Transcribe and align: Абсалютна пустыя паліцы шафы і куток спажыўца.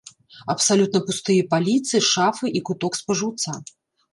Абсалютна 0.53 1.01
пустыя 1.09 1.45
паліцы 1.53 1.95
шафы 2.11 2.45
і 2.61 2.65
куток 2.71 2.93
спажыўца. 3.03 3.51